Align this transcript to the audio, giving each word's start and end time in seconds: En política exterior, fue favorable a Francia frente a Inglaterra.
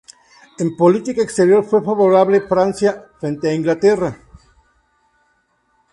En 0.61 0.69
política 0.81 1.21
exterior, 1.23 1.61
fue 1.69 1.83
favorable 1.89 2.37
a 2.39 2.47
Francia 2.53 2.91
frente 3.19 3.45
a 3.49 3.53
Inglaterra. 3.59 4.11